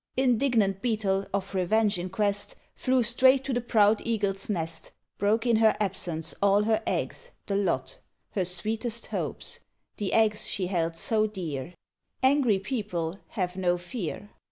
Indignant 0.17 0.81
Beetle, 0.81 1.27
of 1.31 1.53
revenge 1.53 1.99
in 1.99 2.09
quest, 2.09 2.55
Flew 2.73 3.03
straight 3.03 3.43
to 3.43 3.53
the 3.53 3.61
proud 3.61 4.01
Eagle's 4.03 4.49
nest; 4.49 4.89
Broke 5.19 5.45
in 5.45 5.57
her 5.57 5.75
absence 5.79 6.33
all 6.41 6.63
her 6.63 6.81
eggs 6.87 7.29
the 7.45 7.55
lot 7.55 7.99
Her 8.31 8.43
sweetest 8.45 9.05
hopes 9.05 9.59
the 9.97 10.11
eggs 10.13 10.47
she 10.49 10.65
held 10.65 10.95
so 10.95 11.27
dear. 11.27 11.75
Angry 12.23 12.57
people 12.57 13.19
have 13.27 13.55
no 13.55 13.77
fear. 13.77 14.31